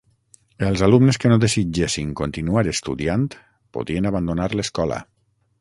Els 0.69 0.83
alumnes 0.87 1.19
que 1.23 1.31
no 1.31 1.37
desitgessin 1.43 2.15
continuar 2.23 2.65
estudiant 2.73 3.29
podien 3.79 4.13
abandonar 4.15 4.53
l'escola. 4.59 5.03